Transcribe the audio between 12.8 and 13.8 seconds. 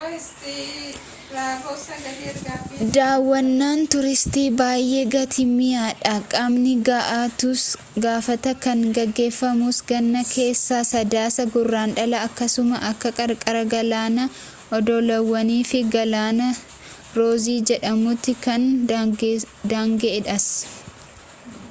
bakka qarqara